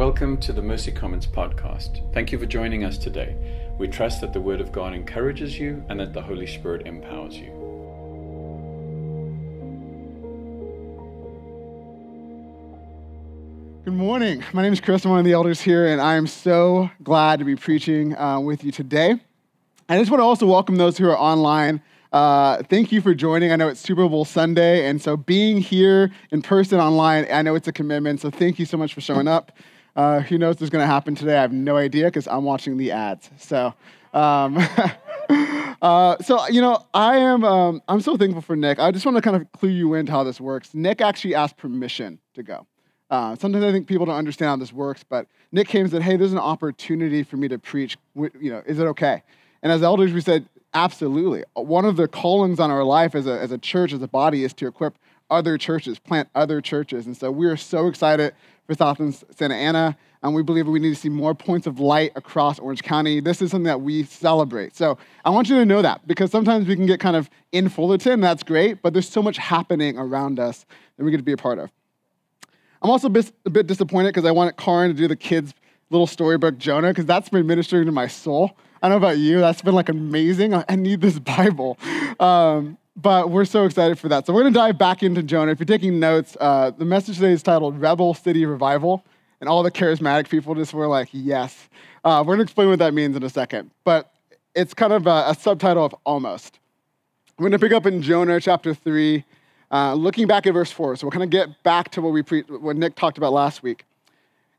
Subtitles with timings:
[0.00, 2.10] Welcome to the Mercy Commons podcast.
[2.14, 3.36] Thank you for joining us today.
[3.76, 7.36] We trust that the Word of God encourages you and that the Holy Spirit empowers
[7.36, 7.50] you.
[13.84, 14.42] Good morning.
[14.54, 15.04] My name is Chris.
[15.04, 18.40] I'm one of the elders here, and I am so glad to be preaching uh,
[18.40, 19.20] with you today.
[19.90, 21.82] I just want to also welcome those who are online.
[22.10, 23.52] Uh, thank you for joining.
[23.52, 27.54] I know it's Super Bowl Sunday, and so being here in person, online, I know
[27.54, 28.22] it's a commitment.
[28.22, 29.52] So thank you so much for showing up.
[29.96, 31.36] Uh, who knows what's going to happen today?
[31.36, 33.30] I have no idea because I'm watching the ads.
[33.38, 33.74] So,
[34.14, 34.58] um,
[35.82, 37.44] uh, so you know, I am.
[37.44, 38.78] Um, I'm so thankful for Nick.
[38.78, 40.74] I just want to kind of clue you into how this works.
[40.74, 42.66] Nick actually asked permission to go.
[43.10, 46.02] Uh, sometimes I think people don't understand how this works, but Nick came and said,
[46.02, 47.98] "Hey, there's an opportunity for me to preach.
[48.14, 49.22] You know, is it okay?"
[49.62, 53.40] And as elders, we said, "Absolutely." One of the callings on our life as a
[53.40, 54.96] as a church, as a body, is to equip
[55.30, 57.06] other churches, plant other churches.
[57.06, 58.34] And so we are so excited
[58.66, 59.96] for Southland Santa Ana.
[60.22, 63.20] And we believe we need to see more points of light across Orange County.
[63.20, 64.76] This is something that we celebrate.
[64.76, 67.70] So I want you to know that because sometimes we can get kind of in
[67.70, 71.32] Fullerton, that's great, but there's so much happening around us that we get to be
[71.32, 71.70] a part of.
[72.82, 75.54] I'm also a bit, a bit disappointed because I wanted Karin to do the kids'
[75.90, 78.56] little storybook Jonah because that's been ministering to my soul.
[78.82, 80.54] I don't know about you, that's been like amazing.
[80.54, 81.78] I need this Bible.
[82.18, 84.26] Um, but we're so excited for that.
[84.26, 85.52] So we're going to dive back into Jonah.
[85.52, 89.04] If you're taking notes, uh, the message today is titled Rebel City Revival.
[89.40, 91.68] And all the charismatic people just were like, yes.
[92.04, 93.70] Uh, we're going to explain what that means in a second.
[93.84, 94.12] But
[94.54, 96.58] it's kind of a, a subtitle of almost.
[97.38, 99.24] We're going to pick up in Jonah chapter 3,
[99.70, 100.96] uh, looking back at verse 4.
[100.96, 103.62] So we'll kind of get back to what, we pre- what Nick talked about last
[103.62, 103.84] week.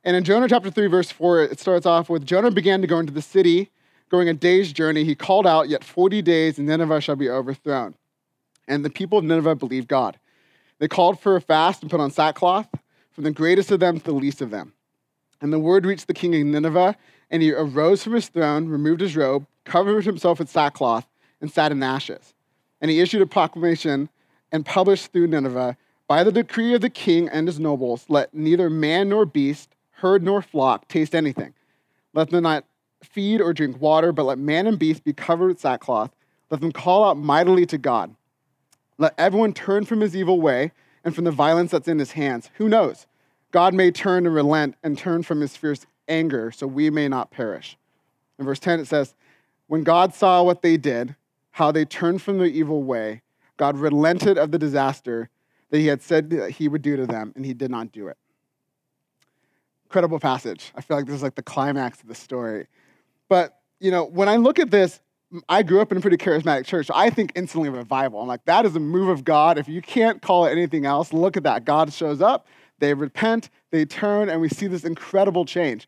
[0.03, 2.97] And in Jonah chapter 3, verse 4, it starts off with Jonah began to go
[2.97, 3.69] into the city,
[4.09, 5.03] going a day's journey.
[5.03, 7.93] He called out, Yet 40 days, and Nineveh shall be overthrown.
[8.71, 10.17] And the people of Nineveh believed God.
[10.79, 12.69] They called for a fast and put on sackcloth,
[13.11, 14.71] from the greatest of them to the least of them.
[15.41, 16.95] And the word reached the king of Nineveh,
[17.29, 21.05] and he arose from his throne, removed his robe, covered himself with sackcloth,
[21.41, 22.33] and sat in ashes.
[22.79, 24.07] And he issued a proclamation
[24.53, 25.75] and published through Nineveh
[26.07, 30.23] By the decree of the king and his nobles, let neither man nor beast, herd
[30.23, 31.53] nor flock taste anything.
[32.13, 32.65] Let them not
[33.03, 36.11] feed or drink water, but let man and beast be covered with sackcloth.
[36.49, 38.15] Let them call out mightily to God.
[39.01, 40.73] Let everyone turn from his evil way
[41.03, 42.51] and from the violence that's in his hands.
[42.57, 43.07] Who knows?
[43.49, 47.31] God may turn and relent and turn from his fierce anger so we may not
[47.31, 47.79] perish.
[48.37, 49.15] In verse 10, it says,
[49.65, 51.15] When God saw what they did,
[51.49, 53.23] how they turned from their evil way,
[53.57, 55.31] God relented of the disaster
[55.71, 58.07] that he had said that he would do to them, and he did not do
[58.07, 58.17] it.
[59.85, 60.71] Incredible passage.
[60.75, 62.67] I feel like this is like the climax of the story.
[63.29, 65.01] But, you know, when I look at this,
[65.47, 68.21] I grew up in a pretty charismatic church, so I think instantly of revival.
[68.21, 69.57] I'm like, that is a move of God.
[69.57, 71.63] If you can't call it anything else, look at that.
[71.65, 72.47] God shows up,
[72.79, 75.87] they repent, they turn, and we see this incredible change.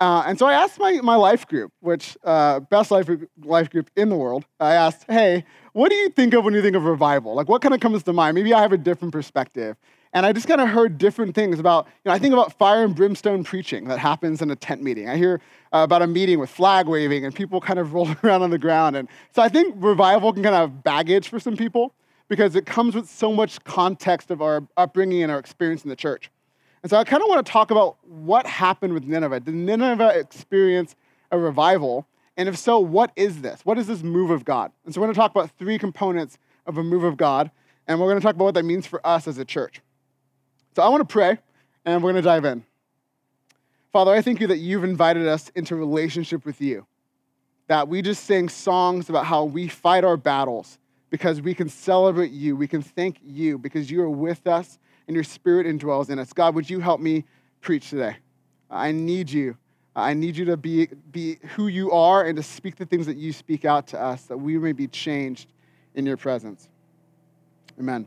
[0.00, 3.08] Uh, and so I asked my, my life group, which uh, best life,
[3.44, 6.62] life group in the world, I asked, hey, what do you think of when you
[6.62, 7.34] think of revival?
[7.34, 8.34] Like, what kind of comes to mind?
[8.34, 9.76] Maybe I have a different perspective.
[10.12, 12.82] And I just kind of heard different things about, you know, I think about fire
[12.84, 15.08] and brimstone preaching that happens in a tent meeting.
[15.08, 15.40] I hear
[15.72, 18.58] uh, about a meeting with flag waving and people kind of rolling around on the
[18.58, 18.96] ground.
[18.96, 21.94] And so I think revival can kind of have baggage for some people
[22.28, 25.96] because it comes with so much context of our upbringing and our experience in the
[25.96, 26.30] church.
[26.82, 29.40] And so I kind of want to talk about what happened with Nineveh.
[29.40, 30.96] Did Nineveh experience
[31.30, 32.06] a revival?
[32.36, 33.60] And if so, what is this?
[33.64, 34.72] What is this move of God?
[34.84, 37.50] And so we're going to talk about three components of a move of God,
[37.86, 39.82] and we're going to talk about what that means for us as a church.
[40.74, 41.38] So I want to pray,
[41.84, 42.64] and we're going to dive in.
[43.92, 46.86] Father, I thank you that you've invited us into relationship with you,
[47.66, 50.78] that we just sing songs about how we fight our battles
[51.10, 54.78] because we can celebrate you, we can thank you because you are with us
[55.08, 56.32] and your spirit indwells in us.
[56.32, 57.24] God, would you help me
[57.60, 58.16] preach today?
[58.70, 59.56] I need you.
[59.96, 63.16] I need you to be, be who you are and to speak the things that
[63.16, 65.50] you speak out to us, that we may be changed
[65.96, 66.68] in your presence.
[67.78, 68.06] Amen.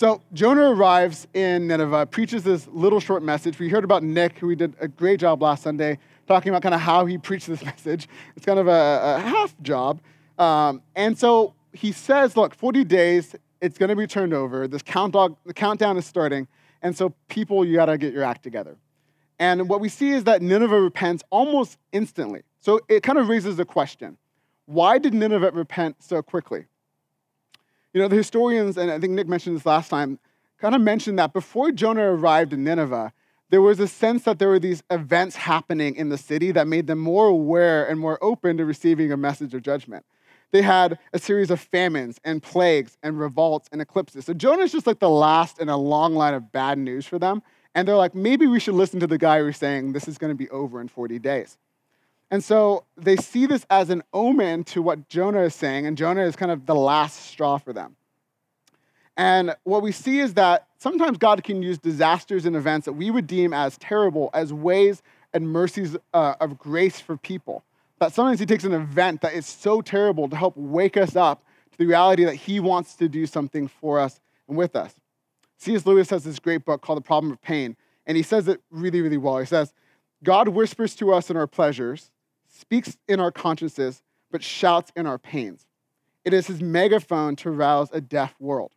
[0.00, 3.58] So Jonah arrives in Nineveh, preaches this little short message.
[3.58, 6.74] We heard about Nick, who we did a great job last Sunday, talking about kind
[6.74, 8.08] of how he preached this message.
[8.34, 10.00] It's kind of a, a half job.
[10.38, 14.66] Um, and so he says, look, 40 days, it's going to be turned over.
[14.66, 16.48] This the countdown is starting.
[16.80, 18.78] And so people, you got to get your act together.
[19.38, 22.40] And what we see is that Nineveh repents almost instantly.
[22.58, 24.16] So it kind of raises the question
[24.64, 26.64] why did Nineveh repent so quickly?
[27.92, 30.18] You know, the historians, and I think Nick mentioned this last time,
[30.58, 33.12] kind of mentioned that before Jonah arrived in Nineveh,
[33.50, 36.86] there was a sense that there were these events happening in the city that made
[36.86, 40.04] them more aware and more open to receiving a message of judgment.
[40.52, 44.24] They had a series of famines and plagues and revolts and eclipses.
[44.24, 47.42] So Jonah's just like the last in a long line of bad news for them.
[47.74, 50.30] And they're like, maybe we should listen to the guy who's saying this is going
[50.30, 51.56] to be over in 40 days.
[52.30, 56.22] And so they see this as an omen to what Jonah is saying, and Jonah
[56.22, 57.96] is kind of the last straw for them.
[59.16, 63.10] And what we see is that sometimes God can use disasters and events that we
[63.10, 65.02] would deem as terrible as ways
[65.34, 67.64] and mercies uh, of grace for people.
[67.98, 71.42] That sometimes He takes an event that is so terrible to help wake us up
[71.72, 74.94] to the reality that He wants to do something for us and with us.
[75.58, 75.84] C.S.
[75.84, 79.02] Lewis has this great book called The Problem of Pain, and he says it really,
[79.02, 79.36] really well.
[79.36, 79.74] He says,
[80.24, 82.10] God whispers to us in our pleasures,
[82.60, 85.66] speaks in our consciences, but shouts in our pains.
[86.24, 88.72] It is his megaphone to rouse a deaf world.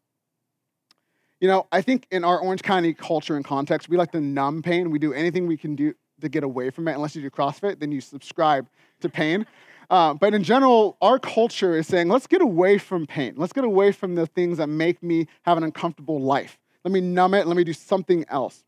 [1.40, 4.62] You know, I think in our Orange County culture and context, we like to numb
[4.62, 4.90] pain.
[4.92, 6.94] We do anything we can do to get away from it.
[6.94, 8.68] Unless you do CrossFit, then you subscribe
[9.02, 9.46] to pain.
[9.90, 13.34] Uh, but in general, our culture is saying, let's get away from pain.
[13.36, 16.58] Let's get away from the things that make me have an uncomfortable life.
[16.86, 17.46] Let me numb it.
[17.46, 18.64] Let me do something else.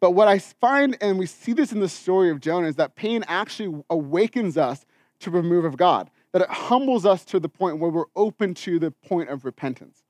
[0.00, 2.94] But what I find, and we see this in the story of Jonah, is that
[2.94, 4.86] pain actually awakens us
[5.20, 8.54] to the move of God, that it humbles us to the point where we're open
[8.54, 10.04] to the point of repentance.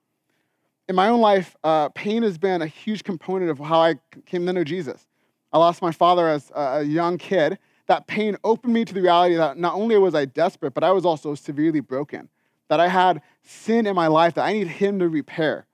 [0.88, 3.94] In my own life, uh, pain has been a huge component of how I
[4.26, 5.06] came to know Jesus.
[5.52, 7.58] I lost my father as a young kid.
[7.86, 10.90] That pain opened me to the reality that not only was I desperate, but I
[10.92, 12.28] was also severely broken.
[12.68, 15.66] That I had sin in my life that I needed Him to repair.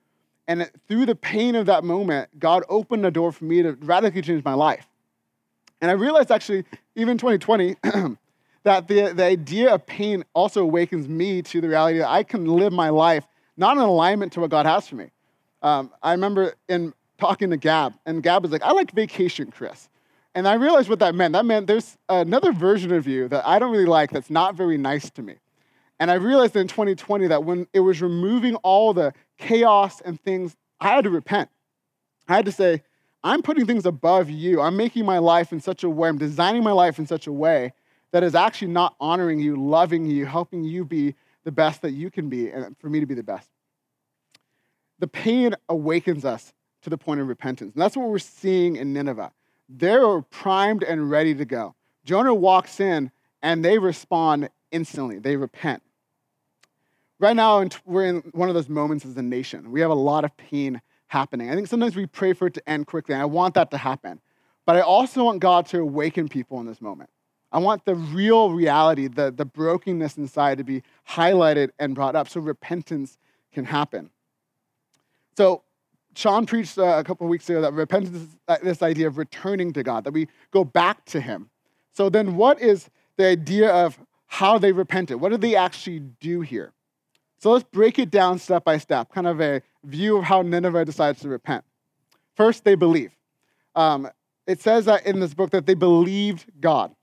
[0.47, 4.23] And through the pain of that moment, God opened a door for me to radically
[4.23, 4.87] change my life.
[5.81, 6.65] And I realized actually,
[6.95, 7.77] even 2020,
[8.65, 12.47] that the, the idea of pain also awakens me to the reality that I can
[12.47, 13.27] live my life
[13.57, 15.11] not in alignment to what God has for me.
[15.63, 19.89] Um, I remember in talking to Gab, and Gab was like, I like vacation, Chris.
[20.35, 21.33] And I realized what that meant.
[21.33, 24.77] That meant there's another version of you that I don't really like that's not very
[24.77, 25.37] nice to me.
[26.01, 30.57] And I realized in 2020 that when it was removing all the chaos and things,
[30.81, 31.51] I had to repent.
[32.29, 32.83] I had to say,
[33.23, 34.61] I'm putting things above you.
[34.61, 37.33] I'm making my life in such a way, I'm designing my life in such a
[37.33, 37.73] way
[38.13, 42.11] that is actually not honoring you, loving you, helping you be the best that you
[42.11, 43.49] can be, and for me to be the best.
[44.99, 46.53] The pain awakens us
[46.83, 47.75] to the point of repentance.
[47.75, 49.33] And that's what we're seeing in Nineveh.
[49.69, 51.75] They're primed and ready to go.
[52.05, 53.11] Jonah walks in
[53.43, 55.83] and they respond instantly, they repent.
[57.21, 59.71] Right now, we're in one of those moments as a nation.
[59.71, 61.51] We have a lot of pain happening.
[61.51, 63.79] I think sometimes we pray for it to end quickly, and I want that to
[63.79, 64.21] happen.
[64.67, 67.11] But I also want God to awaken people in this moment.
[67.53, 72.29] I want the real reality, the, the brokenness inside to be highlighted and brought up
[72.29, 73.17] so repentance
[73.53, 74.11] can happen.
[75.37, 75.63] So,
[76.17, 79.73] Sean preached uh, a couple weeks ago that repentance is uh, this idea of returning
[79.75, 81.51] to God, that we go back to Him.
[81.93, 85.21] So, then what is the idea of how they repented?
[85.21, 86.73] What did they actually do here?
[87.39, 90.85] So let's break it down step by step, kind of a view of how Nineveh
[90.85, 91.65] decides to repent.
[92.37, 93.13] First, they believe.
[93.75, 94.09] Um,
[94.47, 96.95] it says that in this book that they believed God.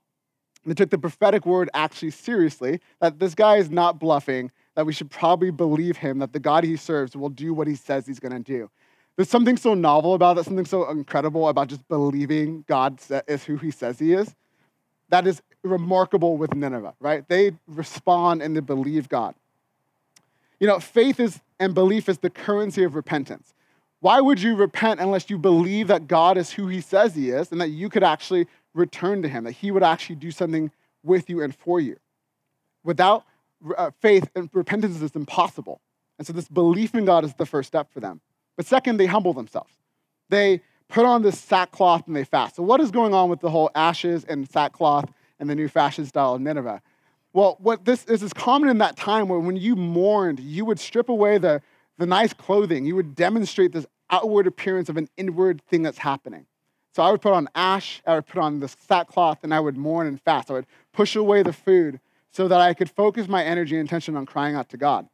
[0.64, 4.92] They took the prophetic word actually seriously, that this guy is not bluffing, that we
[4.92, 8.20] should probably believe him, that the God he serves will do what he says he's
[8.20, 8.70] going to do.
[9.16, 13.56] There's something so novel about that, something so incredible about just believing God is who
[13.56, 14.34] he says he is.
[15.10, 17.28] That is remarkable with Nineveh, right?
[17.28, 19.34] They respond and they believe God.
[20.62, 23.52] You know, faith is and belief is the currency of repentance.
[23.98, 27.50] Why would you repent unless you believe that God is who he says he is
[27.50, 30.70] and that you could actually return to him, that he would actually do something
[31.02, 31.96] with you and for you?
[32.84, 33.24] Without
[33.76, 35.80] uh, faith, and repentance is impossible.
[36.18, 38.20] And so, this belief in God is the first step for them.
[38.56, 39.72] But second, they humble themselves.
[40.28, 42.54] They put on this sackcloth and they fast.
[42.54, 45.10] So, what is going on with the whole ashes and sackcloth
[45.40, 46.80] and the new fashion style of Nineveh?
[47.32, 50.78] Well, what this is is common in that time where when you mourned, you would
[50.78, 51.62] strip away the,
[51.98, 52.84] the nice clothing.
[52.84, 56.46] You would demonstrate this outward appearance of an inward thing that's happening.
[56.94, 59.78] So I would put on ash, I would put on the sackcloth, and I would
[59.78, 60.50] mourn and fast.
[60.50, 64.14] I would push away the food so that I could focus my energy and attention
[64.14, 65.08] on crying out to God.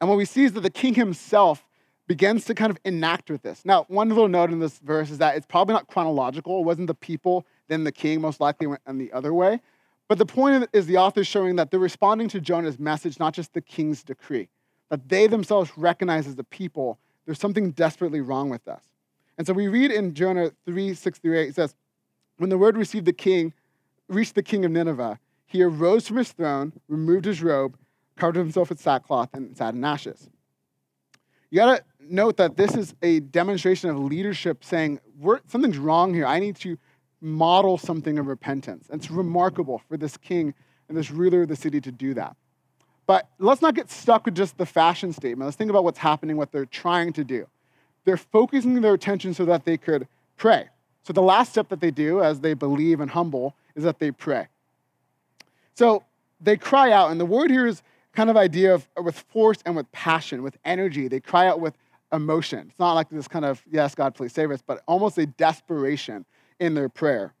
[0.00, 1.64] And what we see is that the king himself
[2.08, 3.64] begins to kind of enact with this.
[3.64, 6.60] Now, one little note in this verse is that it's probably not chronological.
[6.60, 9.60] It wasn't the people, then the king most likely went in the other way.
[10.08, 13.34] But the point is the author is showing that they're responding to Jonah's message, not
[13.34, 14.48] just the king's decree.
[14.90, 18.82] That they themselves recognize as the people there's something desperately wrong with us.
[19.38, 21.74] And so we read in Jonah 3, 6 through 8, it says,
[22.36, 23.52] When the word received the king,
[24.08, 27.76] reached the king of Nineveh, he arose from his throne, removed his robe,
[28.16, 30.28] covered himself with sackcloth, and sat in ashes.
[31.50, 35.00] You gotta note that this is a demonstration of leadership saying,
[35.46, 36.26] something's wrong here.
[36.26, 36.76] I need to
[37.24, 38.86] model something of repentance.
[38.90, 40.54] And it's remarkable for this king
[40.88, 42.36] and this ruler of the city to do that.
[43.06, 45.46] But let's not get stuck with just the fashion statement.
[45.46, 47.46] Let's think about what's happening, what they're trying to do.
[48.04, 50.68] they're focusing their attention so that they could pray.
[51.02, 54.10] So the last step that they do as they believe and humble is that they
[54.10, 54.48] pray.
[55.74, 56.04] So
[56.40, 57.82] they cry out, and the word here is
[58.14, 61.08] kind of idea of with force and with passion, with energy.
[61.08, 61.74] They cry out with
[62.12, 62.68] emotion.
[62.70, 66.24] It's not like this kind of, yes, God, please save us, but almost a desperation
[66.64, 67.34] in their prayer.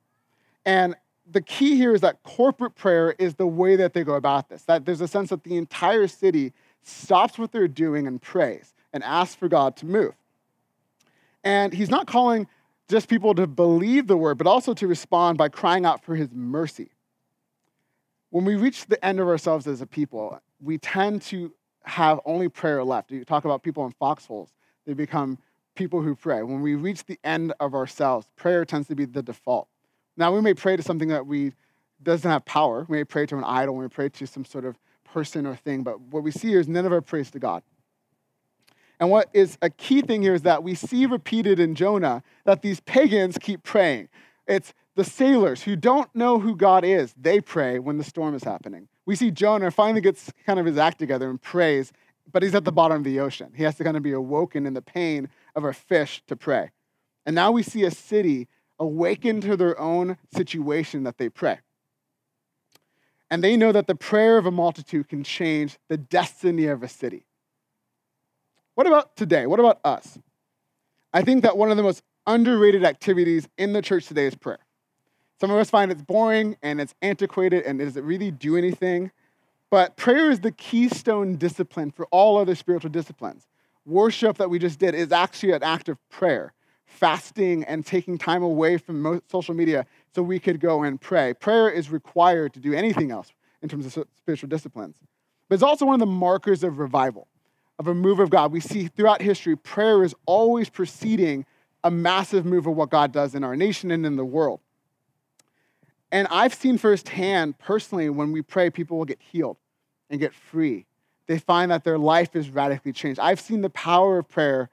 [0.64, 0.94] And
[1.30, 4.62] the key here is that corporate prayer is the way that they go about this.
[4.62, 6.52] That there's a sense that the entire city
[6.82, 10.14] stops what they're doing and prays and asks for God to move.
[11.42, 12.46] And he's not calling
[12.88, 16.28] just people to believe the word, but also to respond by crying out for his
[16.32, 16.90] mercy.
[18.30, 21.52] When we reach the end of ourselves as a people, we tend to
[21.84, 23.10] have only prayer left.
[23.10, 24.50] You talk about people in foxholes,
[24.86, 25.38] they become
[25.74, 26.42] people who pray.
[26.42, 29.68] When we reach the end of ourselves, prayer tends to be the default.
[30.16, 31.52] Now, we may pray to something that we
[32.02, 32.86] doesn't have power.
[32.88, 35.56] We may pray to an idol, we may pray to some sort of person or
[35.56, 37.62] thing, but what we see here is none of our praise to God.
[39.00, 42.62] And what is a key thing here is that we see repeated in Jonah that
[42.62, 44.08] these pagans keep praying.
[44.46, 48.44] It's the sailors who don't know who God is, they pray when the storm is
[48.44, 48.88] happening.
[49.06, 51.92] We see Jonah finally gets kind of his act together and prays,
[52.32, 53.52] but he's at the bottom of the ocean.
[53.54, 56.70] He has to kind of be awoken in the pain of a fish to pray.
[57.26, 61.60] And now we see a city awaken to their own situation that they pray.
[63.30, 66.88] And they know that the prayer of a multitude can change the destiny of a
[66.88, 67.24] city.
[68.74, 69.46] What about today?
[69.46, 70.18] What about us?
[71.12, 74.58] I think that one of the most underrated activities in the church today is prayer.
[75.40, 79.10] Some of us find it's boring and it's antiquated and does it really do anything?
[79.70, 83.46] But prayer is the keystone discipline for all other spiritual disciplines.
[83.86, 86.52] Worship that we just did is actually an act of prayer,
[86.86, 91.34] fasting and taking time away from social media so we could go and pray.
[91.34, 94.96] Prayer is required to do anything else in terms of spiritual disciplines.
[95.48, 97.28] But it's also one of the markers of revival,
[97.78, 98.52] of a move of God.
[98.52, 101.44] We see throughout history, prayer is always preceding
[101.82, 104.60] a massive move of what God does in our nation and in the world.
[106.10, 109.58] And I've seen firsthand, personally, when we pray, people will get healed
[110.08, 110.86] and get free.
[111.26, 113.18] They find that their life is radically changed.
[113.18, 114.70] I've seen the power of prayer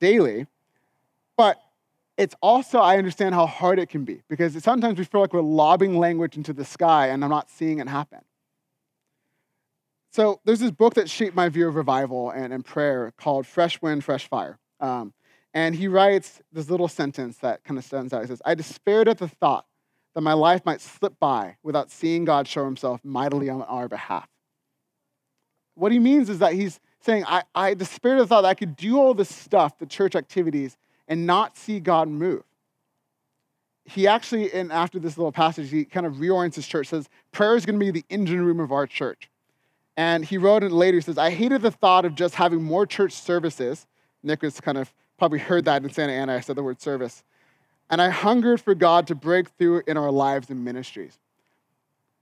[0.00, 0.46] daily,
[1.36, 1.60] but
[2.16, 5.40] it's also, I understand how hard it can be because sometimes we feel like we're
[5.40, 8.20] lobbing language into the sky and I'm not seeing it happen.
[10.10, 13.80] So there's this book that shaped my view of revival and, and prayer called Fresh
[13.80, 14.58] Wind, Fresh Fire.
[14.80, 15.12] Um,
[15.54, 18.22] and he writes this little sentence that kind of stands out.
[18.22, 19.66] He says, I despaired at the thought
[20.14, 24.28] that my life might slip by without seeing God show himself mightily on our behalf.
[25.78, 28.54] What he means is that he's saying, I, I the spirit of thought that I
[28.54, 32.42] could do all this stuff, the church activities, and not see God move.
[33.84, 37.54] He actually, in after this little passage, he kind of reorients his church, says, prayer
[37.54, 39.30] is going to be the engine room of our church.
[39.96, 42.84] And he wrote it later, he says, I hated the thought of just having more
[42.84, 43.86] church services.
[44.22, 46.34] Nick was kind of probably heard that in Santa Ana.
[46.34, 47.22] I said the word service.
[47.88, 51.18] And I hungered for God to break through in our lives and ministries.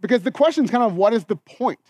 [0.00, 1.80] Because the question is kind of what is the point?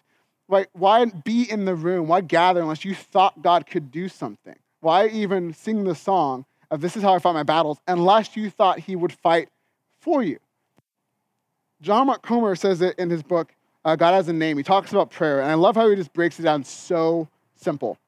[0.48, 0.68] Right?
[0.72, 2.08] Why be in the room?
[2.08, 4.54] Why gather unless you thought God could do something?
[4.80, 8.50] Why even sing the song of This is how I fight my battles unless you
[8.50, 9.48] thought he would fight
[10.00, 10.38] for you?
[11.82, 13.52] John Mark Comer says it in his book,
[13.84, 14.56] uh, God Has a Name.
[14.56, 17.98] He talks about prayer, and I love how he just breaks it down so simple.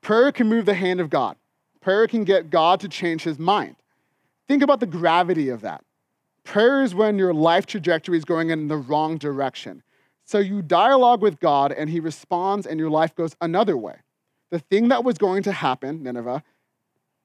[0.00, 1.36] Prayer can move the hand of God,
[1.80, 3.76] prayer can get God to change his mind.
[4.46, 5.82] Think about the gravity of that.
[6.44, 9.82] Prayer is when your life trajectory is going in the wrong direction.
[10.24, 13.96] So you dialogue with God and he responds and your life goes another way.
[14.50, 16.42] The thing that was going to happen, Nineveh,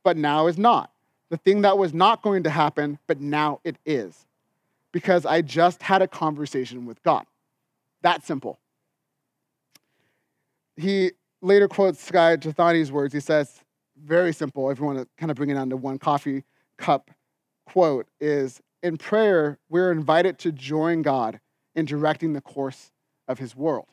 [0.03, 0.91] but now is not.
[1.29, 4.25] The thing that was not going to happen, but now it is.
[4.91, 7.25] Because I just had a conversation with God.
[8.01, 8.59] That simple.
[10.75, 13.13] He later quotes Skye Jethani's words.
[13.13, 13.61] He says,
[14.03, 16.43] very simple, if you want to kind of bring it down to one coffee
[16.77, 17.11] cup
[17.67, 21.39] quote is in prayer, we're invited to join God
[21.79, 22.91] in directing the course
[23.27, 23.87] of his world.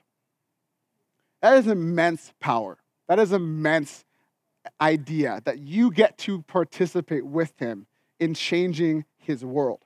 [1.40, 2.78] That is immense power.
[3.08, 4.04] That is immense
[4.80, 7.86] idea that you get to participate with him
[8.18, 9.80] in changing his world.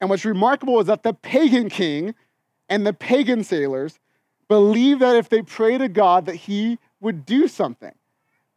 [0.00, 2.14] And what's remarkable is that the pagan king
[2.68, 3.98] and the pagan sailors
[4.48, 7.92] believe that if they pray to God that he would do something.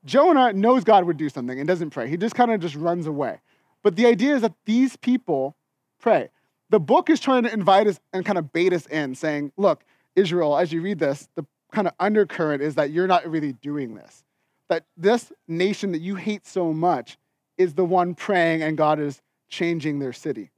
[0.05, 2.09] Jonah knows God would do something and doesn't pray.
[2.09, 3.39] He just kind of just runs away.
[3.83, 5.55] But the idea is that these people
[5.99, 6.29] pray.
[6.73, 9.83] The book is trying to invite us and kind of bait us in, saying, look,
[10.15, 13.93] Israel, as you read this, the kind of undercurrent is that you're not really doing
[13.93, 14.23] this.
[14.69, 17.19] That this nation that you hate so much
[17.59, 20.49] is the one praying and God is changing their city.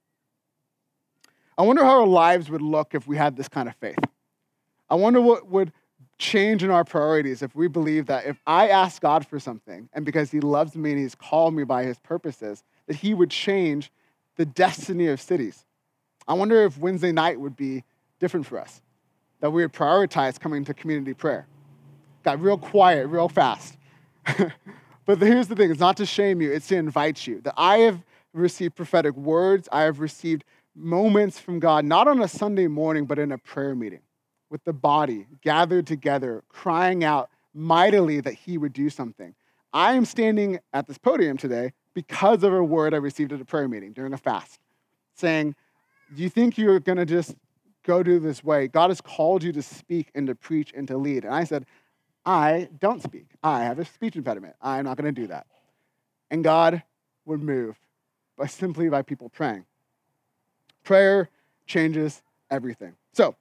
[1.58, 4.00] I wonder how our lives would look if we had this kind of faith.
[4.90, 5.74] I wonder what would
[6.18, 10.06] change in our priorities if we believe that if I ask God for something, and
[10.06, 13.92] because He loves me and He's called me by His purposes, that He would change
[14.38, 15.65] the destiny of cities.
[16.28, 17.84] I wonder if Wednesday night would be
[18.20, 18.82] different for us,
[19.42, 21.48] that we would prioritize coming to community prayer.
[22.24, 23.78] Got real quiet, real fast.
[25.06, 27.42] but here's the thing it's not to shame you, it's to invite you.
[27.42, 28.04] That I have
[28.34, 30.44] received prophetic words, I have received
[30.76, 34.02] moments from God, not on a Sunday morning, but in a prayer meeting
[34.50, 39.36] with the body gathered together, crying out mightily that He would do something.
[39.74, 43.46] I am standing at this podium today because of a word I received at a
[43.46, 44.60] prayer meeting during a fast,
[45.16, 45.56] saying,
[46.14, 47.36] Do you think you're going to just
[47.84, 48.68] go do this way?
[48.68, 51.26] God has called you to speak and to preach and to lead.
[51.26, 51.66] And I said,
[52.26, 53.28] I don't speak.
[53.44, 54.56] I have a speech impediment.
[54.62, 55.48] I'm not going to do that.
[56.32, 56.84] And God
[57.26, 57.80] would move
[58.38, 59.66] by simply by people praying.
[60.84, 61.30] Prayer
[61.68, 62.96] changes everything.
[63.14, 63.36] So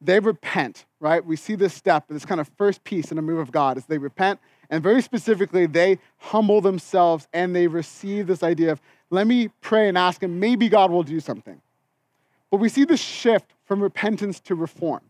[0.00, 1.24] they repent, right?
[1.24, 3.86] We see this step, this kind of first piece in the move of God is
[3.86, 9.26] they repent, and very specifically, they humble themselves and they receive this idea of, let
[9.26, 11.60] me pray and ask Him, maybe God will do something.
[12.52, 15.00] But we see this shift from repentance to reform.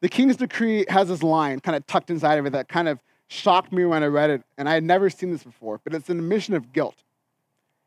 [0.00, 2.98] The king's decree has this line kind of tucked inside of it that kind of
[3.28, 6.08] shocked me when I read it, and I had never seen this before, but it's
[6.08, 6.96] an admission of guilt.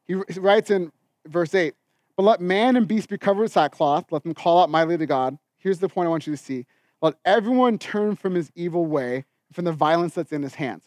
[0.05, 0.91] He writes in
[1.25, 1.73] verse 8,
[2.15, 5.07] But let man and beast be covered with sackcloth, let them call out mightily to
[5.07, 5.39] God.
[5.57, 6.67] Here's the point I want you to see.
[7.01, 10.83] Let everyone turn from his evil way, from the violence that's in his hands.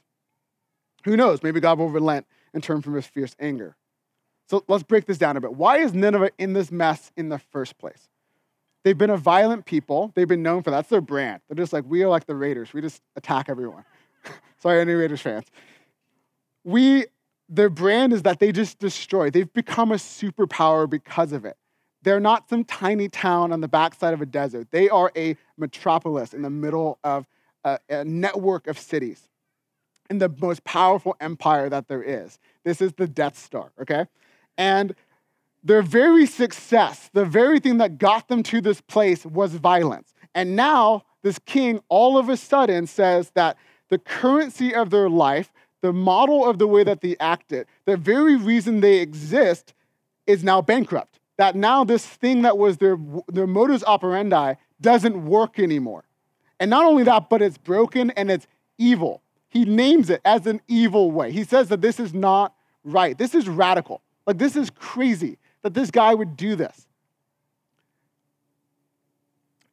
[1.05, 1.43] Who knows?
[1.43, 3.77] Maybe God will relent and turn from his fierce anger.
[4.49, 5.55] So let's break this down a bit.
[5.55, 8.09] Why is Nineveh in this mess in the first place?
[8.83, 10.13] They've been a violent people.
[10.15, 10.77] They've been known for that.
[10.77, 11.43] That's their brand.
[11.49, 12.73] They're just like, we are like the Raiders.
[12.73, 13.85] We just attack everyone.
[14.59, 15.45] Sorry, any Raiders fans.
[16.65, 17.07] We,
[17.49, 19.31] their brand is that they just destroy.
[19.31, 21.57] They've become a superpower because of it.
[22.03, 24.69] They're not some tiny town on the backside of a desert.
[24.71, 27.27] They are a metropolis in the middle of
[27.65, 29.29] a, a network of cities
[30.09, 32.39] in the most powerful empire that there is.
[32.65, 34.07] This is the Death Star, okay?
[34.59, 34.95] And
[35.65, 40.13] their very success, the very thing that got them to this place was violence.
[40.35, 43.57] And now this king all of a sudden says that
[43.89, 48.37] the currency of their life, the model of the way that they acted, the very
[48.37, 49.73] reason they exist
[50.27, 51.19] is now bankrupt.
[51.39, 56.05] That now this thing that was their, their modus operandi doesn't work anymore.
[56.61, 59.23] And not only that, but it's broken and it's evil.
[59.49, 61.31] He names it as an evil way.
[61.33, 62.55] He says that this is not
[62.85, 63.17] right.
[63.17, 64.03] This is radical.
[64.29, 66.87] Like, this is crazy that this guy would do this.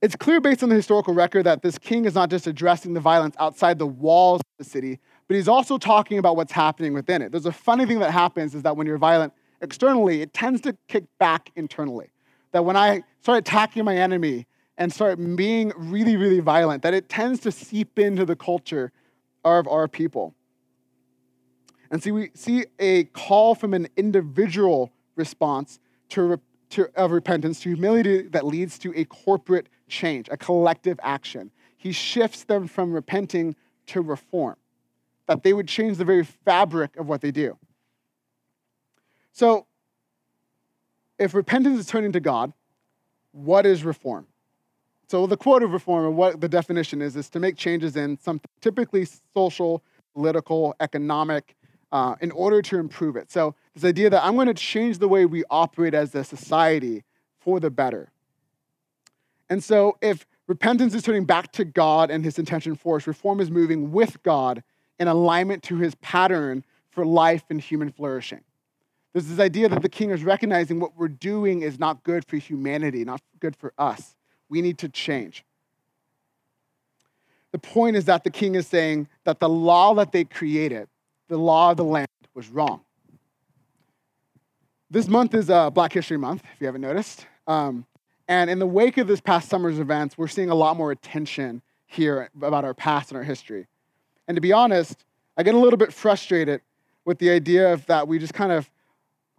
[0.02, 3.02] It's clear based on the historical record that this king is not just addressing the
[3.02, 7.22] violence outside the walls of the city, but he's also talking about what's happening within
[7.22, 7.34] it.
[7.34, 10.78] There's a funny thing that happens is that when you're violent externally, it tends to
[10.88, 12.12] kick back internally.
[12.54, 17.10] That when I start attacking my enemy and start being really, really violent, that it
[17.10, 18.94] tends to seep into the culture
[19.44, 20.34] of our people.
[21.92, 26.40] And see, we see a call from an individual response to,
[26.72, 31.52] to, of repentance to humility that leads to a corporate change, a collective action.
[31.78, 33.56] He shifts them from repenting
[33.88, 34.56] to reform,
[35.28, 37.58] that they would change the very fabric of what they do.
[39.32, 39.68] So,
[41.20, 42.52] if repentance is turning to God,
[43.32, 44.28] what is reform?
[45.08, 48.18] So, the quote of reform, or what the definition is, is to make changes in
[48.20, 51.56] some typically social, political, economic,
[51.96, 53.32] uh, in order to improve it.
[53.32, 57.06] So, this idea that I'm going to change the way we operate as a society
[57.40, 58.12] for the better.
[59.50, 63.40] And so, if repentance is turning back to God and his intention for us, reform
[63.40, 64.62] is moving with God
[65.00, 68.42] in alignment to his pattern for life and human flourishing.
[69.14, 72.36] There's this idea that the king is recognizing what we're doing is not good for
[72.36, 74.18] humanity, not good for us.
[74.50, 75.46] We need to change.
[77.54, 80.90] The point is that the king is saying that the law that they created,
[81.28, 82.82] the law of the land, was wrong.
[84.92, 87.26] This month is uh, Black History Month, if you haven't noticed.
[87.48, 87.86] Um,
[88.28, 91.62] and in the wake of this past summer's events, we're seeing a lot more attention
[91.88, 93.68] here about our past and our history.
[94.28, 95.06] And to be honest,
[95.38, 96.62] I get a little bit frustrated
[97.06, 98.70] with the idea of that we just kind of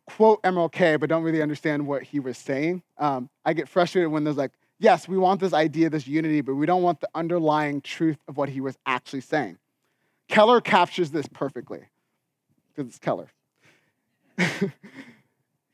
[0.07, 2.83] quote MLK, but don't really understand what he was saying.
[2.99, 6.55] Um, I get frustrated when there's like, yes, we want this idea, this unity, but
[6.55, 9.59] we don't want the underlying truth of what he was actually saying.
[10.29, 11.81] Keller captures this perfectly,
[12.75, 13.31] because it's Keller.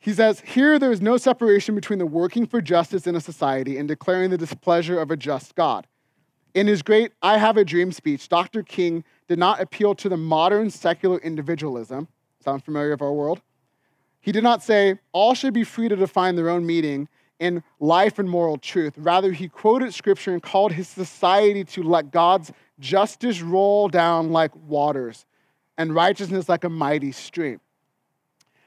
[0.02, 3.78] He says, Here there is no separation between the working for justice in a society
[3.78, 5.86] and declaring the displeasure of a just God.
[6.54, 8.64] In his great I Have a Dream speech, Dr.
[8.64, 12.08] King did not appeal to the modern secular individualism.
[12.44, 13.42] Sound familiar of our world?
[14.20, 17.08] He did not say, all should be free to define their own meaning
[17.42, 18.94] in life and moral truth.
[18.96, 24.52] Rather, he quoted scripture and called his society to let God's justice roll down like
[24.68, 25.26] waters
[25.76, 27.60] and righteousness like a mighty stream.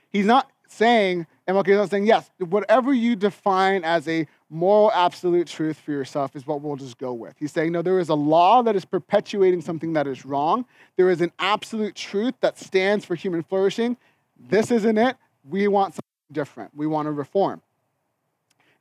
[0.10, 5.48] He's not saying, MLK is not saying, yes, whatever you define as a moral absolute
[5.48, 7.36] truth for yourself is what we'll just go with.
[7.40, 10.66] He's saying, no, there is a law that is perpetuating something that is wrong.
[10.98, 13.96] There is an absolute truth that stands for human flourishing.
[14.38, 15.16] This isn't it.
[15.48, 16.72] We want something different.
[16.76, 17.62] We want to reform.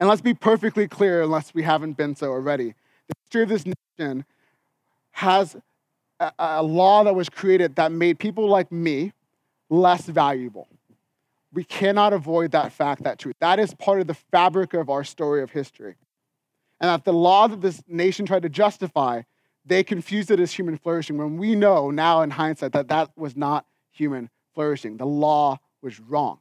[0.00, 2.74] And let's be perfectly clear, unless we haven't been so already.
[3.08, 3.64] The history of this
[3.98, 4.24] nation
[5.12, 5.56] has
[6.20, 9.12] a, a law that was created that made people like me
[9.70, 10.68] less valuable.
[11.52, 13.36] We cannot avoid that fact, that truth.
[13.40, 15.94] That is part of the fabric of our story of history.
[16.80, 19.22] And that the law that this nation tried to justify,
[19.64, 23.36] they confused it as human flourishing when we know now in hindsight that that was
[23.36, 24.96] not human flourishing.
[24.96, 26.40] The law was wrong.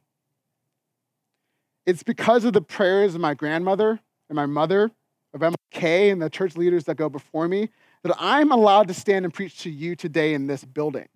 [1.86, 4.90] It's because of the prayers of my grandmother and my mother,
[5.34, 7.68] of MLK and the church leaders that go before me,
[8.02, 11.08] that I'm allowed to stand and preach to you today in this building.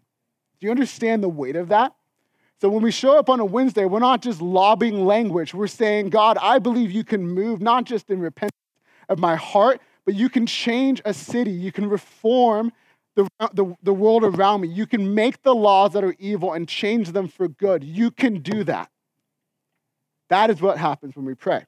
[0.61, 1.95] Do you understand the weight of that?
[2.61, 5.55] So when we show up on a Wednesday, we're not just lobbing language.
[5.55, 8.51] We're saying, God, I believe you can move not just in repentance
[9.09, 11.53] of my heart, but you can change a city.
[11.53, 12.73] You can reform
[13.15, 14.69] the, the, the world around me.
[14.69, 17.85] You can make the laws that are evil and change them for good.
[17.85, 18.91] You can do that.
[20.29, 21.65] That is what happens when we pray.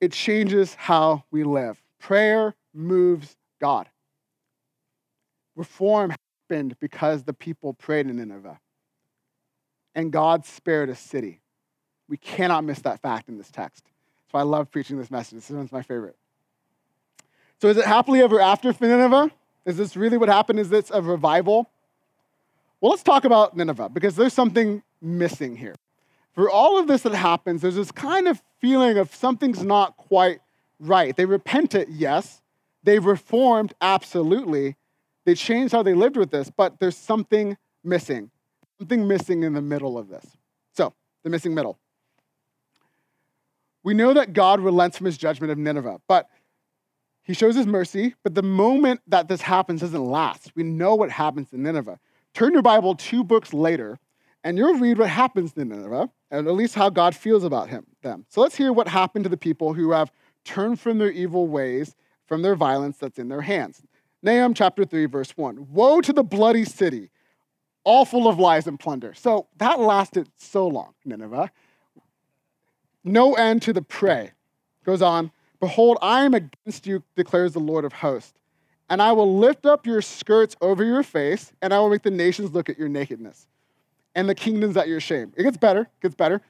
[0.00, 1.82] It changes how we live.
[1.98, 3.88] Prayer moves God.
[5.56, 6.14] Reform
[6.48, 8.58] happened because the people prayed in Nineveh.
[9.94, 11.40] And God spared a city.
[12.08, 13.84] We cannot miss that fact in this text.
[14.30, 15.36] So I love preaching this message.
[15.36, 16.16] This one's my favorite.
[17.60, 19.30] So is it happily ever after for Nineveh?
[19.66, 20.58] Is this really what happened?
[20.58, 21.68] Is this a revival?
[22.80, 25.74] Well, let's talk about Nineveh because there's something missing here.
[26.34, 30.40] For all of this that happens, there's this kind of feeling of something's not quite
[30.78, 31.14] right.
[31.16, 32.40] They repented, yes.
[32.82, 34.76] They reformed, absolutely.
[35.26, 38.30] They changed how they lived with this, but there's something missing.
[38.78, 40.24] Something missing in the middle of this.
[40.72, 41.78] So, the missing middle.
[43.82, 46.28] We know that God relents from his judgment of Nineveh, but
[47.22, 50.52] he shows his mercy, but the moment that this happens doesn't last.
[50.54, 51.98] We know what happens in Nineveh.
[52.34, 53.98] Turn your Bible two books later,
[54.44, 57.86] and you'll read what happens to Nineveh, and at least how God feels about him,
[58.02, 58.24] them.
[58.28, 60.12] So let's hear what happened to the people who have
[60.44, 61.94] turned from their evil ways,
[62.26, 63.82] from their violence that's in their hands.
[64.22, 65.66] Nahum chapter 3, verse 1.
[65.70, 67.10] Woe to the bloody city,
[67.84, 69.14] all full of lies and plunder.
[69.14, 71.50] So that lasted so long, Nineveh.
[73.02, 74.32] No end to the prey.
[74.84, 78.39] Goes on, Behold, I am against you, declares the Lord of hosts,
[78.90, 82.10] and I will lift up your skirts over your face, and I will make the
[82.10, 83.46] nations look at your nakedness,
[84.16, 85.32] and the kingdoms at your shame.
[85.36, 86.42] It gets better, it gets better.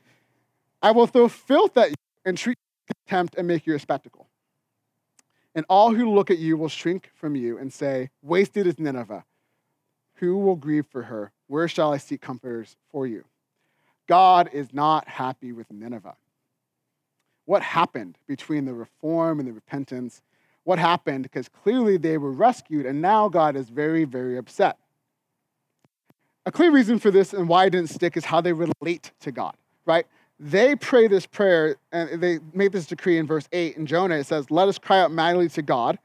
[0.82, 2.56] I will throw filth at you and treat
[2.88, 4.26] you contempt and make you a spectacle.
[5.54, 9.24] And all who look at you will shrink from you and say, Wasted is Nineveh.
[10.14, 11.32] Who will grieve for her?
[11.48, 13.24] Where shall I seek comforters for you?
[14.06, 16.16] God is not happy with Nineveh.
[17.44, 20.22] What happened between the reform and the repentance?
[20.70, 21.24] What happened?
[21.24, 24.78] Because clearly they were rescued, and now God is very, very upset.
[26.46, 29.32] A clear reason for this and why it didn't stick is how they relate to
[29.32, 30.06] God, right?
[30.38, 34.14] they pray this prayer and they make this decree in verse 8 in Jonah.
[34.14, 35.98] It says, Let us cry out mightily to God.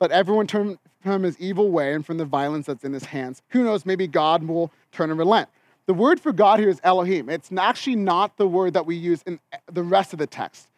[0.00, 3.40] Let everyone turn from his evil way and from the violence that's in his hands.
[3.50, 5.48] Who knows, maybe God will turn and relent.
[5.86, 7.28] The word for God here is Elohim.
[7.28, 9.38] It's actually not the word that we use in
[9.72, 10.68] the rest of the text.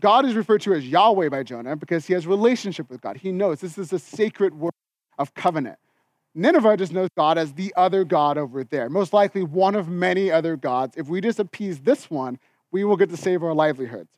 [0.00, 3.16] God is referred to as Yahweh by Jonah because he has relationship with God.
[3.16, 4.72] He knows this is a sacred word
[5.18, 5.78] of covenant.
[6.34, 10.30] Nineveh just knows God as the other God over there, most likely one of many
[10.30, 10.96] other gods.
[10.96, 12.38] If we just appease this one,
[12.70, 14.10] we will get to save our livelihoods.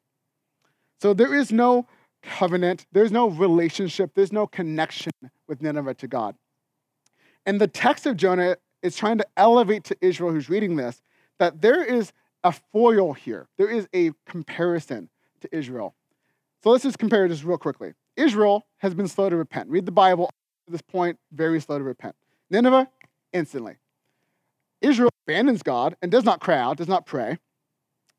[1.01, 1.87] So there is no
[2.23, 5.13] covenant, there's no relationship, there's no connection
[5.49, 6.37] with Nineveh to God.
[7.47, 11.03] And the text of Jonah is trying to elevate to Israel who's reading this
[11.39, 12.13] that there is
[12.45, 15.09] a foil here, there is a comparison
[15.43, 15.95] to Israel.
[16.63, 17.93] So let's just compare this real quickly.
[18.17, 19.69] Israel has been slow to repent.
[19.69, 20.31] Read the Bible
[20.67, 22.15] to this point, very slow to repent.
[22.51, 22.89] Nineveh,
[23.33, 23.77] instantly.
[24.81, 27.39] Israel abandons God and does not cry out, does not pray.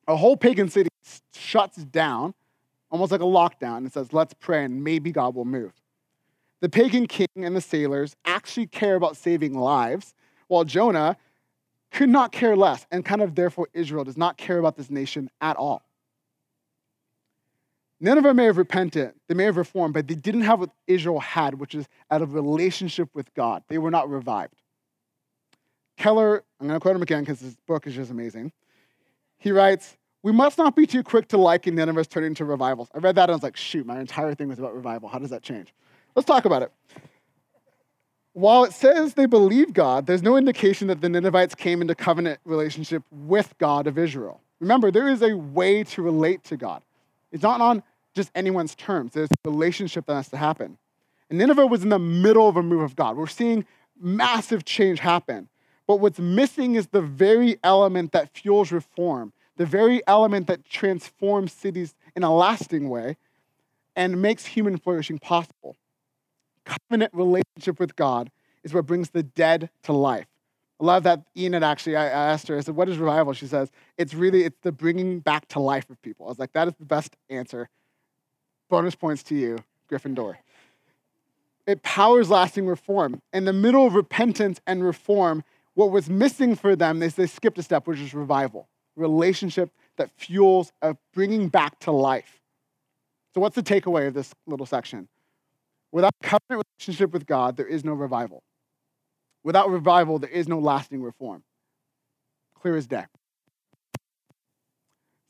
[0.08, 0.90] A whole pagan city
[1.34, 2.34] shuts down,
[2.90, 5.74] almost like a lockdown, and says, Let's pray and maybe God will move.
[6.62, 10.14] The pagan king and the sailors actually care about saving lives,
[10.48, 11.18] while Jonah
[11.92, 15.30] could not care less, and kind of therefore Israel does not care about this nation
[15.42, 15.84] at all.
[18.04, 21.58] Nineveh may have repented, they may have reformed, but they didn't have what Israel had,
[21.58, 23.64] which is out of relationship with God.
[23.70, 24.56] They were not revived.
[25.96, 28.52] Keller, I'm going to quote him again because his book is just amazing.
[29.38, 32.90] He writes, we must not be too quick to liken Nineveh's turning to revivals.
[32.94, 35.08] I read that and I was like, shoot, my entire thing was about revival.
[35.08, 35.74] How does that change?
[36.14, 36.74] Let's talk about it.
[38.34, 42.42] While it says they believe God, there's no indication that the Ninevites came into covenant
[42.44, 44.42] relationship with God of Israel.
[44.60, 46.84] Remember, there is a way to relate to God.
[47.32, 47.82] It's not on
[48.14, 49.14] just anyone's terms.
[49.14, 50.78] There's a relationship that has to happen.
[51.30, 53.18] And Nineveh was in the middle of a move of God.
[53.18, 53.66] We're seeing
[54.00, 55.50] massive change happen.
[55.88, 61.52] But what's missing is the very element that fuels reform, the very element that transforms
[61.52, 63.18] cities in a lasting way
[63.96, 65.76] and makes human flourishing possible.
[66.66, 68.32] Covenant relationship with God
[68.64, 70.28] is what brings the dead to life.
[70.80, 73.34] I love that Enid actually, I asked her, I said, what is revival?
[73.34, 76.26] She says, it's really, it's the bringing back to life of people.
[76.26, 77.70] I was like, that is the best answer.
[78.70, 80.36] Bonus points to you, Gryffindor.
[81.66, 83.22] It powers lasting reform.
[83.32, 85.44] In the middle of repentance and reform,
[85.76, 90.12] what was missing for them is they skipped a step, which is revival, relationship that
[90.12, 92.42] fuels a bringing back to life.
[93.34, 95.08] So, what's the takeaway of this little section?
[95.92, 98.44] Without covenant relationship with God, there is no revival.
[99.44, 101.44] Without revival, there is no lasting reform.
[102.60, 103.06] Clear as day.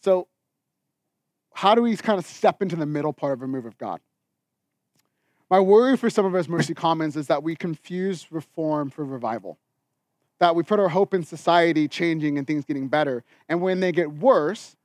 [0.04, 0.28] So,
[1.53, 4.01] how do we kind of step into the middle part of a move of God?
[5.49, 9.57] My worry for some of us Mercy Commons is that we confuse reform for revival
[10.43, 13.23] that we put our hope in society changing and things getting better.
[13.47, 14.75] And when they get worse,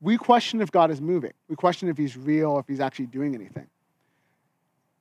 [0.00, 1.32] we question if God is moving.
[1.48, 3.66] We question if he's real, if he's actually doing anything.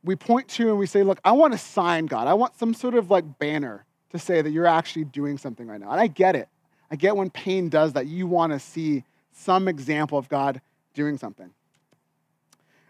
[0.04, 2.28] We point to and we say, Look, I want a sign, God.
[2.28, 5.80] I want some sort of like banner to say that you're actually doing something right
[5.80, 5.92] now.
[5.92, 6.48] And I get it.
[6.90, 8.08] I get when pain does that.
[8.08, 10.60] You want to see some example of God
[10.94, 11.52] doing something.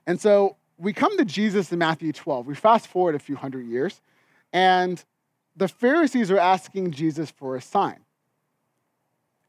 [0.08, 2.48] And so we come to Jesus in Matthew 12.
[2.48, 4.02] We fast forward a few hundred years,
[4.54, 5.04] and
[5.56, 8.00] the Pharisees are asking Jesus for a sign.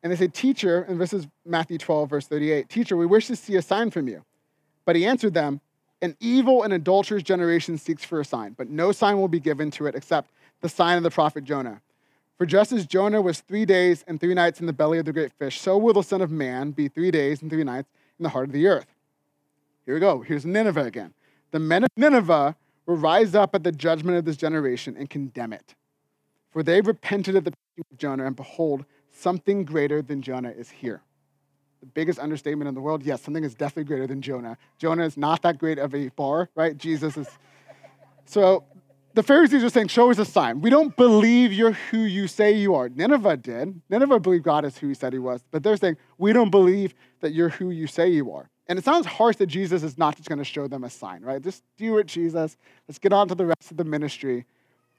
[0.02, 3.36] And they say, Teacher, and this is Matthew 12, verse 38, Teacher, we wish to
[3.36, 4.24] see a sign from you.
[4.84, 5.60] But he answered them,
[6.02, 9.70] An evil and adulterous generation seeks for a sign, but no sign will be given
[9.72, 10.30] to it except
[10.62, 11.80] the sign of the prophet Jonah.
[12.38, 15.12] For just as Jonah was three days and three nights in the belly of the
[15.12, 18.24] great fish, so will the Son of Man be three days and three nights in
[18.24, 18.94] the heart of the earth.
[19.86, 20.20] Here we go.
[20.20, 21.14] Here's Nineveh again.
[21.50, 22.54] The men of Nineveh
[22.86, 25.74] will rise up at the judgment of this generation and condemn it.
[26.50, 30.68] For they repented of the preaching of Jonah, and behold, something greater than Jonah is
[30.68, 31.02] here.
[31.80, 34.58] The biggest understatement in the world, yes, something is definitely greater than Jonah.
[34.78, 36.76] Jonah is not that great of a bar, right?
[36.76, 37.28] Jesus is.
[38.26, 38.64] So
[39.20, 40.62] the Pharisees are saying, Show us a sign.
[40.62, 42.88] We don't believe you're who you say you are.
[42.88, 43.78] Nineveh did.
[43.90, 45.44] Nineveh believed God is who he said he was.
[45.50, 48.48] But they're saying, We don't believe that you're who you say you are.
[48.66, 51.20] And it sounds harsh that Jesus is not just going to show them a sign,
[51.20, 51.42] right?
[51.42, 52.56] Just do it, Jesus.
[52.88, 54.46] Let's get on to the rest of the ministry.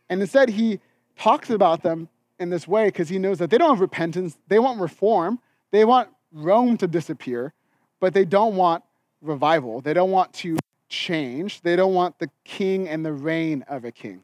[0.07, 0.79] And instead, he
[1.17, 2.07] talks about them
[2.39, 4.37] in this way because he knows that they don't have repentance.
[4.47, 5.39] They want reform.
[5.71, 7.53] They want Rome to disappear,
[7.99, 8.83] but they don't want
[9.19, 9.81] revival.
[9.81, 10.57] They don't want to
[10.91, 11.61] change.
[11.61, 14.23] They don't want the king and the reign of a king.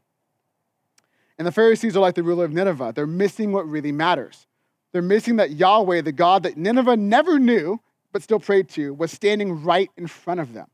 [1.37, 2.93] And the Pharisees are like the ruler of Nineveh.
[2.95, 4.47] They're missing what really matters.
[4.91, 7.79] They're missing that Yahweh, the God that Nineveh never knew
[8.11, 10.67] but still prayed to, was standing right in front of them.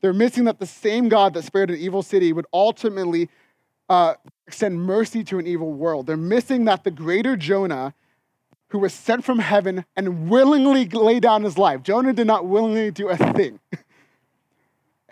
[0.00, 3.28] They're missing that the same God that spared an evil city would ultimately
[3.88, 4.14] uh,
[4.46, 6.06] extend mercy to an evil world.
[6.06, 7.94] They're missing that the greater Jonah,
[8.68, 12.90] who was sent from heaven and willingly lay down his life, Jonah did not willingly
[12.90, 13.60] do a thing,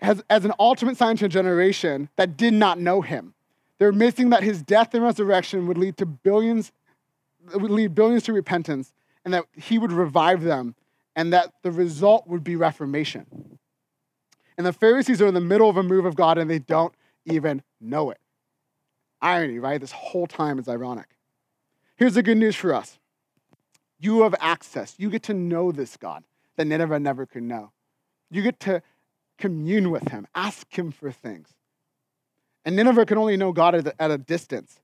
[0.01, 3.33] as, as an ultimate sign to a generation that did not know him.
[3.77, 6.71] They're missing that his death and resurrection would lead to billions,
[7.53, 8.93] would lead billions to repentance,
[9.25, 10.75] and that he would revive them,
[11.15, 13.57] and that the result would be reformation.
[14.57, 16.93] And the Pharisees are in the middle of a move of God and they don't
[17.25, 18.17] even know it
[19.21, 19.79] irony, right?
[19.79, 21.15] This whole time is ironic.
[21.95, 22.97] Here's the good news for us
[23.99, 24.95] you have access.
[24.97, 26.23] You get to know this God
[26.55, 27.71] that Nineveh never could know.
[28.31, 28.81] You get to
[29.41, 31.49] commune with him, ask him for things.
[32.63, 34.79] And Nineveh could only know God at a, distance.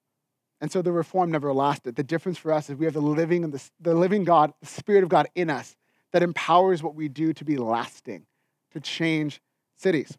[0.60, 1.96] And so the reform never lasted.
[1.96, 5.04] The difference for us is we have the living, the, the living God, the Spirit
[5.04, 5.76] of God in us
[6.12, 8.26] that empowers what we do to be lasting,
[8.72, 9.39] to change
[9.76, 10.17] cities.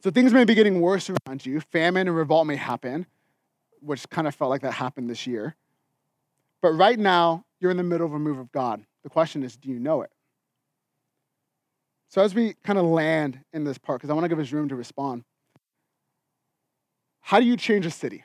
[0.00, 1.60] So things may be getting worse around you.
[1.60, 3.06] Famine and revolt may happen,
[3.80, 5.56] which kind of felt like that happened this year.
[6.62, 8.84] But right now, you're in the middle of a move of God.
[9.02, 10.10] The question is, do you know it?
[12.14, 14.52] So as we kind of land in this part, because I want to give us
[14.52, 15.24] room to respond,
[17.20, 18.22] how do you change a city?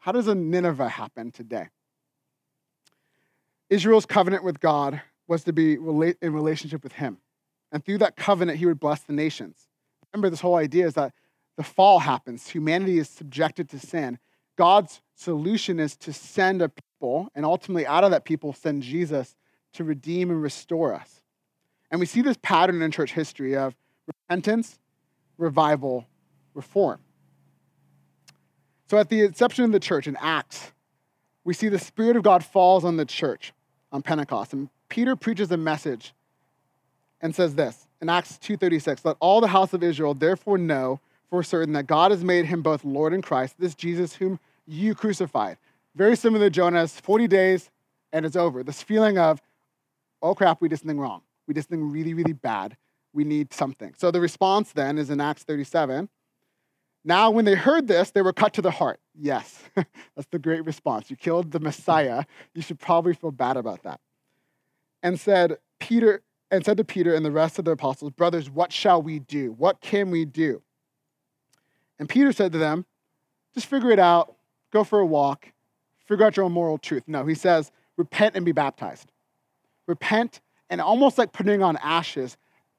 [0.00, 1.68] How does a Nineveh happen today?
[3.68, 7.18] Israel's covenant with God was to be in relationship with Him.
[7.70, 9.68] And through that covenant, He would bless the nations
[10.12, 11.12] remember this whole idea is that
[11.56, 14.18] the fall happens, humanity is subjected to sin.
[14.58, 19.36] God's solution is to send a people, and ultimately out of that people, send Jesus
[19.74, 21.19] to redeem and restore us.
[21.90, 23.74] And we see this pattern in church history of
[24.06, 24.78] repentance,
[25.38, 26.06] revival,
[26.54, 27.00] reform.
[28.88, 30.72] So at the inception of the church in Acts,
[31.44, 33.52] we see the Spirit of God falls on the church
[33.92, 34.52] on Pentecost.
[34.52, 36.12] And Peter preaches a message
[37.20, 41.42] and says this in Acts 2:36, let all the house of Israel therefore know for
[41.42, 45.58] certain that God has made him both Lord and Christ, this Jesus whom you crucified.
[45.94, 47.70] Very similar to Jonah's 40 days
[48.12, 48.62] and it's over.
[48.62, 49.40] This feeling of,
[50.22, 51.22] oh crap, we did something wrong.
[51.46, 52.76] We did something really, really bad.
[53.12, 53.94] We need something.
[53.98, 56.08] So the response then is in Acts 37.
[57.04, 59.00] Now, when they heard this, they were cut to the heart.
[59.18, 61.10] Yes, that's the great response.
[61.10, 62.24] You killed the Messiah.
[62.54, 64.00] You should probably feel bad about that.
[65.02, 68.72] And said, Peter, and said to Peter and the rest of the apostles, Brothers, what
[68.72, 69.52] shall we do?
[69.52, 70.62] What can we do?
[71.98, 72.84] And Peter said to them,
[73.54, 74.36] Just figure it out.
[74.70, 75.52] Go for a walk.
[76.06, 77.04] Figure out your own moral truth.
[77.06, 79.10] No, he says, Repent and be baptized.
[79.86, 82.36] Repent and almost like putting on ashes,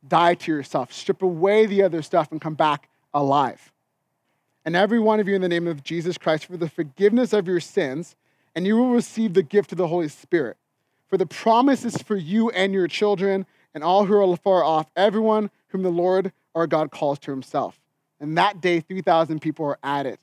[0.07, 0.91] die to yourself.
[0.91, 3.71] Strip away the other stuff and come back alive.
[4.65, 7.47] And every one of you in the name of Jesus Christ for the forgiveness of
[7.47, 8.15] your sins,
[8.55, 10.57] and you will receive the gift of the Holy Spirit.
[11.07, 14.89] For the promise is for you and your children and all who are far off,
[14.95, 17.79] everyone whom the Lord our God calls to himself.
[18.19, 20.19] And that day, 3,000 people were added,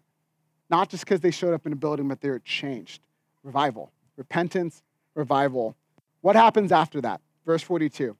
[0.70, 3.02] not just because they showed up in a building, but they were changed.
[3.42, 4.82] Revival, repentance,
[5.14, 5.74] revival.
[6.20, 7.20] What happens after that?
[7.48, 8.14] Verse 42.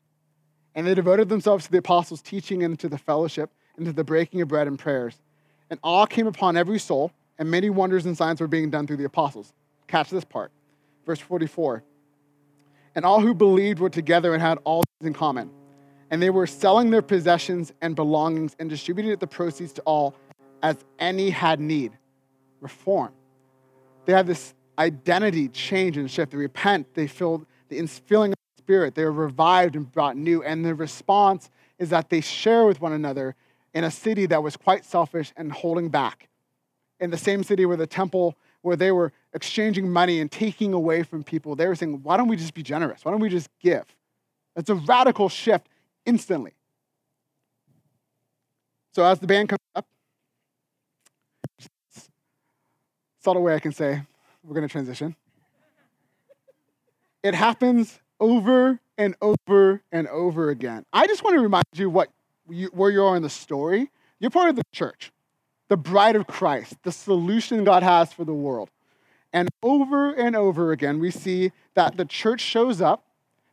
[0.74, 4.02] And they devoted themselves to the apostles' teaching and to the fellowship and to the
[4.02, 5.20] breaking of bread and prayers.
[5.68, 8.96] And awe came upon every soul, and many wonders and signs were being done through
[8.96, 9.52] the apostles.
[9.86, 10.50] Catch this part.
[11.04, 11.84] Verse 44.
[12.94, 15.50] And all who believed were together and had all things in common.
[16.10, 20.14] And they were selling their possessions and belongings and distributing the proceeds to all
[20.62, 21.92] as any had need.
[22.62, 23.12] Reform.
[24.06, 26.32] They had this identity change and shift.
[26.32, 28.38] They repent, they feel the filling of
[28.68, 30.42] Spirit, they are revived and brought new.
[30.42, 33.34] And the response is that they share with one another
[33.72, 36.28] in a city that was quite selfish and holding back.
[37.00, 41.02] In the same city where the temple, where they were exchanging money and taking away
[41.02, 43.06] from people, they were saying, why don't we just be generous?
[43.06, 43.86] Why don't we just give?
[44.54, 45.66] It's a radical shift
[46.04, 46.52] instantly.
[48.92, 49.86] So as the band comes up,
[53.20, 54.02] subtle way I can say,
[54.44, 55.16] we're going to transition.
[57.22, 60.84] It happens over and over and over again.
[60.92, 62.08] I just want to remind you what
[62.48, 63.90] you, where you are in the story.
[64.18, 65.12] You're part of the church,
[65.68, 68.70] the bride of Christ, the solution God has for the world.
[69.32, 73.04] And over and over again, we see that the church shows up,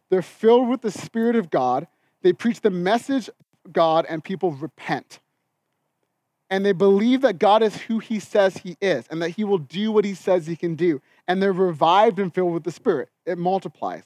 [0.09, 1.87] they're filled with the Spirit of God,
[2.21, 5.19] they preach the message of God, and people repent
[6.49, 9.57] and they believe that God is who he says he is and that he will
[9.57, 11.01] do what he says he can do.
[11.27, 13.09] And they're revived and filled with the Spirit.
[13.25, 14.03] It multiplies.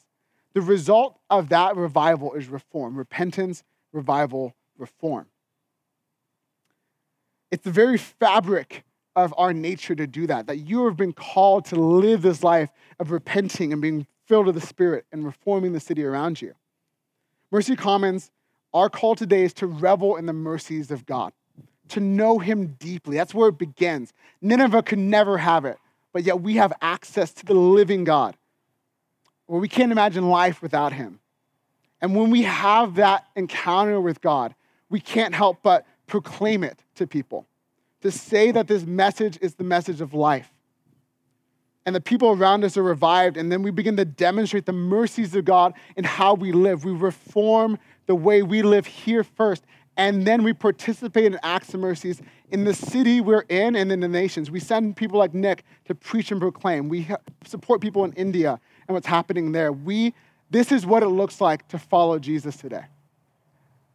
[0.59, 5.27] The result of that revival is reform repentance, revival, reform.
[7.49, 8.83] It's the very fabric
[9.15, 12.71] of our nature to do that, that you have been called to live this life
[12.99, 16.53] of repenting and being filled with the Spirit and reforming the city around you.
[17.51, 18.29] Mercy Commons,
[18.73, 21.31] our call today is to revel in the mercies of God
[21.87, 23.15] to know him deeply.
[23.15, 24.11] That's where it begins.
[24.41, 25.77] Nineveh could never have it,
[26.11, 28.35] but yet we have access to the living God
[29.49, 31.19] where we can't imagine life without him.
[32.01, 34.53] And when we have that encounter with God,
[34.89, 37.47] we can't help but proclaim it to people,
[38.01, 40.51] to say that this message is the message of life.
[41.87, 45.35] And the people around us are revived, and then we begin to demonstrate the mercies
[45.35, 46.85] of God in how we live.
[46.85, 49.63] We reform the way we live here first,
[49.97, 53.99] and then we participate in acts of mercies in the city we're in and in
[53.99, 54.51] the nations.
[54.51, 56.87] We send people like Nick to preach and proclaim.
[56.87, 57.07] We
[57.45, 59.71] support people in India and what's happening there.
[59.71, 60.13] We,
[60.49, 62.83] this is what it looks like to follow Jesus today.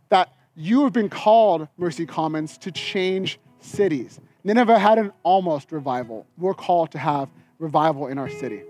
[0.09, 4.20] That you have been called, Mercy Commons, to change cities.
[4.44, 6.26] Nineveh had an almost revival.
[6.38, 7.28] We're called to have
[7.59, 8.62] revival in our city,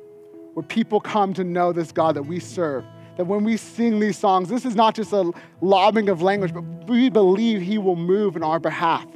[0.55, 2.85] where people come to know this God that we serve
[3.17, 6.63] that when we sing these songs, this is not just a lobbing of language, but
[6.89, 9.07] we believe He will move in our behalf.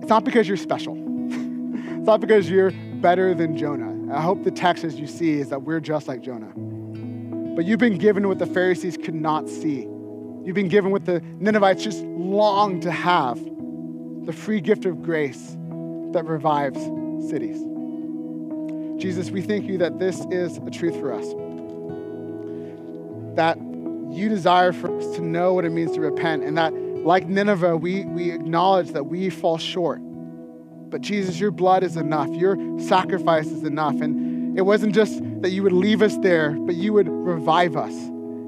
[0.00, 0.94] It's not because you're special.
[1.26, 2.70] it's not because you're
[3.00, 3.93] better than Jonah.
[4.14, 6.52] I hope the text as you see is that we're just like Jonah.
[7.56, 9.88] But you've been given what the Pharisees could not see.
[10.44, 13.40] You've been given what the Ninevites just longed to have
[14.26, 15.56] the free gift of grace
[16.12, 16.80] that revives
[17.28, 17.58] cities.
[19.02, 21.26] Jesus, we thank you that this is a truth for us.
[23.36, 23.58] That
[24.16, 27.76] you desire for us to know what it means to repent, and that, like Nineveh,
[27.76, 30.00] we, we acknowledge that we fall short.
[30.94, 34.00] But Jesus, your blood is enough, your sacrifice is enough.
[34.00, 37.92] And, it wasn't just that you would leave us there, but you would revive us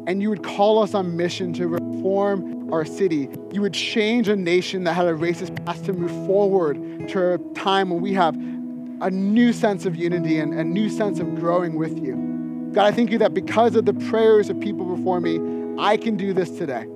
[0.07, 3.28] and you would call us on mission to reform our city.
[3.51, 7.38] You would change a nation that had a racist past to move forward to a
[7.55, 11.74] time when we have a new sense of unity and a new sense of growing
[11.74, 12.70] with you.
[12.72, 15.40] God, I thank you that because of the prayers of people before me,
[15.82, 16.86] I can do this today.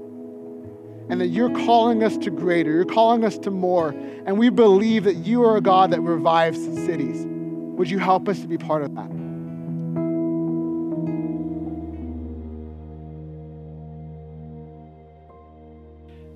[1.11, 3.91] And that you're calling us to greater, you're calling us to more.
[4.27, 7.27] And we believe that you are a God that revives cities.
[7.27, 9.11] Would you help us to be part of that?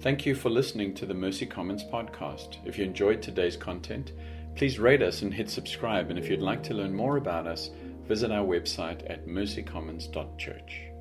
[0.05, 2.57] Thank you for listening to the Mercy Commons podcast.
[2.67, 4.13] If you enjoyed today's content,
[4.55, 6.11] please rate us and hit subscribe.
[6.11, 7.71] And if you'd like to learn more about us,
[8.07, 10.94] visit our website at mercycommons.church.